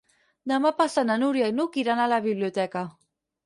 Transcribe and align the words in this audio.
Demà 0.51 0.71
passat 0.79 1.07
na 1.11 1.19
Núria 1.25 1.51
i 1.53 1.57
n'Hug 1.59 1.79
iran 1.85 2.05
a 2.05 2.11
la 2.17 2.21
biblioteca. 2.29 2.87